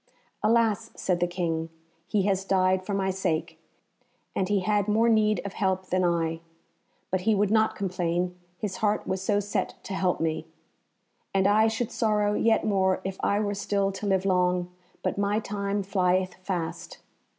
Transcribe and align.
"Alas!" 0.41 0.89
said 0.95 1.19
the 1.19 1.27
King, 1.27 1.69
"he 2.07 2.23
has 2.23 2.43
died 2.43 2.83
for 2.83 2.95
my 2.95 3.11
sake, 3.11 3.59
and 4.35 4.49
he 4.49 4.61
had 4.61 4.87
more 4.87 5.07
need 5.07 5.39
of 5.45 5.53
help 5.53 5.91
than 5.91 6.03
I. 6.03 6.39
But 7.11 7.21
he 7.21 7.35
would 7.35 7.51
not 7.51 7.75
complain, 7.75 8.35
his 8.57 8.77
heart 8.77 9.05
was 9.05 9.21
so 9.21 9.39
set 9.39 9.75
to 9.83 9.93
help 9.93 10.19
me. 10.19 10.47
And 11.35 11.45
I 11.45 11.67
should 11.67 11.91
sorrow 11.91 12.33
yet 12.33 12.65
more 12.65 12.99
if 13.03 13.17
I 13.23 13.39
were 13.41 13.53
still 13.53 13.91
to 13.91 14.07
live 14.07 14.25
long, 14.25 14.71
but 15.03 15.19
my 15.19 15.39
time 15.39 15.83
flieth 15.83 16.33
fast. 16.41 16.97